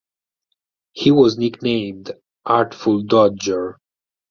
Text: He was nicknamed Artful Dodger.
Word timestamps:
He 0.93 1.11
was 1.11 1.37
nicknamed 1.37 2.13
Artful 2.43 3.03
Dodger. 3.03 3.77